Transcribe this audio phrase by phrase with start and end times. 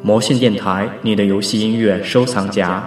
[0.00, 2.82] 魔性电台，你的游戏音乐收藏夹。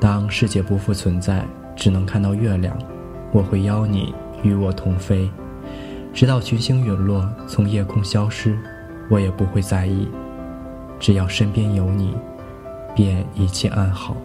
[0.00, 1.44] 当世界不复存在，
[1.76, 2.76] 只能看到月亮，
[3.32, 4.12] 我会邀你
[4.42, 5.30] 与我同飞，
[6.12, 8.58] 直到群星陨落，从夜空消失，
[9.08, 10.08] 我也不会在意。
[10.98, 12.14] 只要身边有你，
[12.96, 14.16] 便一切安好。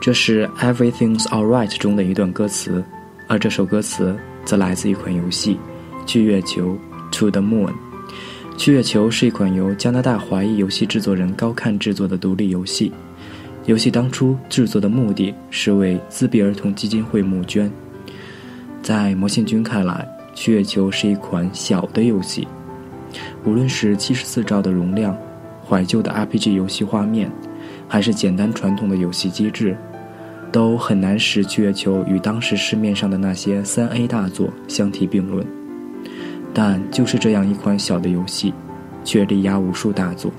[0.00, 2.82] 这是《Everything's Alright》中的一段歌词。
[3.26, 4.14] 而这首歌词
[4.44, 5.58] 则来自一款游戏
[6.06, 6.76] 《去月球》
[7.18, 7.70] （To the Moon）。
[8.56, 12.92] 《去月球》是一款由加拿大华裔游戏制作人高看制作的独立游戏。
[13.64, 17.70] 游戏当初制作的目的是为自闭儿童基金会募捐。
[18.82, 22.46] 在魔线君看来，《去月球》是一款小的游戏，
[23.44, 25.16] 无论是七十四兆的容量、
[25.66, 27.32] 怀旧的 RPG 游戏画面，
[27.88, 29.74] 还是简单传统的游戏机制。
[30.54, 35.44] 都很难使《去月球》与当时市面上的那些三 A 大作相提并论，
[36.54, 38.54] 但就是这样一款小的游戏，
[39.02, 40.30] 却力压无数大作，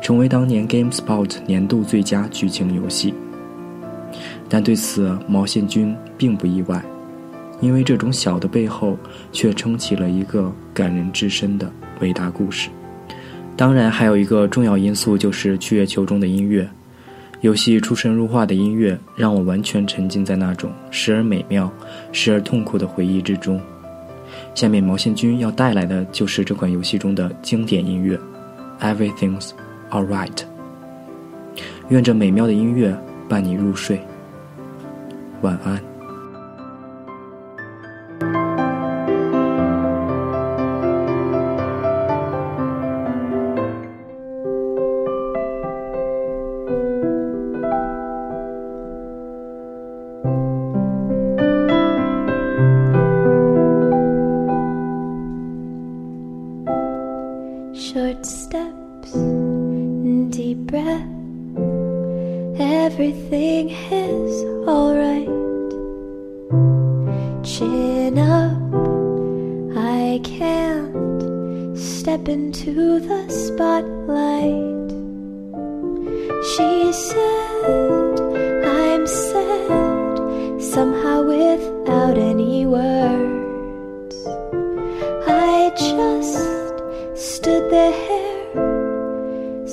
[0.00, 3.12] 成为当年 GameSpot 年度最佳剧情游戏。
[4.48, 6.82] 但对此，毛线君并不意外，
[7.60, 8.96] 因为这种小的背后，
[9.30, 11.70] 却撑起了一个感人至深的
[12.00, 12.70] 伟大故事。
[13.56, 16.66] 当然，还有一个重要因素就是《去月球》中的音乐。
[17.44, 21.70] 游戏出神入化的音乐让我完全沉浸在那种时而美妙、
[22.10, 23.60] 时而痛苦的回忆之中。
[24.54, 28.18] 下面毛线君要带来的就是这款游戏中的经典音乐
[28.80, 29.50] 《Everything's
[29.90, 30.30] Alright》。
[31.90, 32.96] 愿这美妙的音乐
[33.28, 34.00] 伴你入睡，
[35.42, 35.93] 晚安。
[60.74, 61.06] Breath.
[62.58, 64.32] Everything is
[64.66, 65.28] alright.
[67.44, 68.58] Chin up,
[69.76, 74.90] I can't step into the spotlight.
[76.52, 77.43] She said,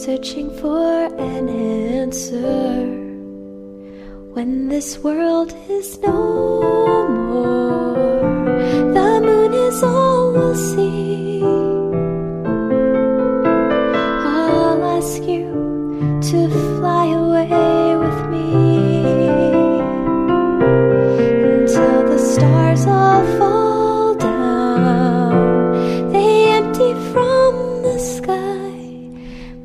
[0.06, 3.02] searching for an answer.
[4.34, 7.94] When this world is no more
[8.98, 10.81] the moon is all we'll see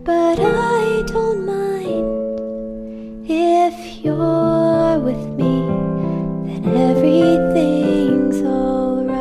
[0.06, 5.54] but i don't mind if you're with me
[6.46, 9.16] then everything's alright.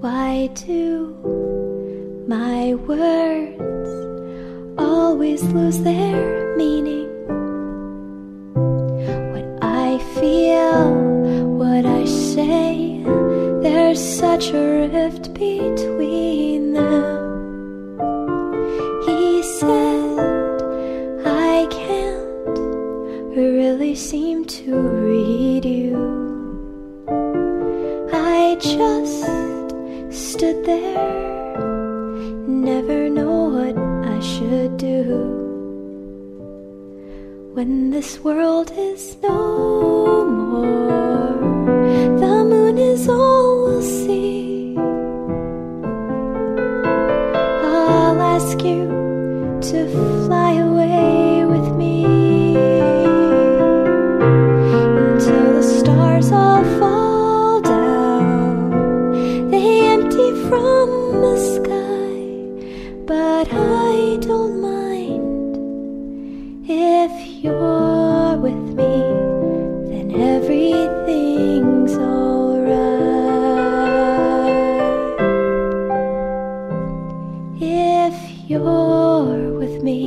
[0.00, 1.14] Why do
[2.28, 3.90] my words
[4.78, 7.05] always lose their meaning
[14.36, 17.96] such a rift between them.
[19.06, 20.60] He said
[21.24, 22.58] i can't
[23.34, 24.72] really seem to
[25.08, 25.96] read you.
[28.12, 29.24] I just
[30.10, 31.58] stood there
[32.46, 33.76] never know what
[34.14, 35.02] I should do.
[37.54, 40.75] When this world is no more
[48.46, 48.86] ask you
[49.60, 49.88] to
[50.26, 53.05] fly away with me.
[78.66, 80.06] more with me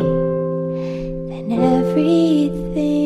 [1.30, 2.99] than everything.